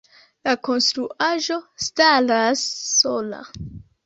[0.47, 1.57] La konstruaĵo
[1.89, 3.45] staras sola.